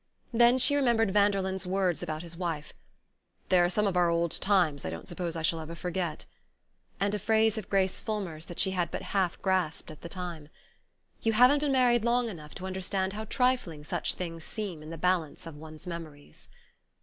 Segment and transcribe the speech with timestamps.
[0.33, 2.73] Then she remembered Vanderlyn's words about his wife:
[3.49, 6.25] "There are some of our old times I don't suppose I shall ever forget"
[6.99, 10.49] and a phrase of Grace Fulmer's that she had but half grasped at the time:
[11.21, 14.97] "You haven't been married long enough to understand how trifling such things seem in the
[14.97, 16.47] balance of one's memories."